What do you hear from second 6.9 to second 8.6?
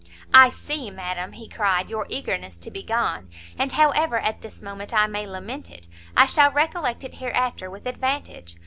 it hereafter with advantage.